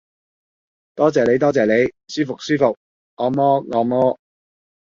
[0.95, 2.75] 多謝你多謝你，舒服舒服，
[3.17, 4.19] 按摩按摩